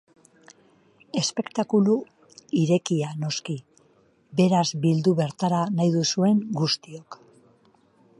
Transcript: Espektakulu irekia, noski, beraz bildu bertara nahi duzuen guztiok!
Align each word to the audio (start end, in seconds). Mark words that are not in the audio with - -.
Espektakulu 1.19 1.97
irekia, 2.61 3.11
noski, 3.25 3.57
beraz 4.41 4.65
bildu 4.87 5.13
bertara 5.23 5.61
nahi 5.77 5.93
duzuen 5.97 6.41
guztiok! 6.63 7.21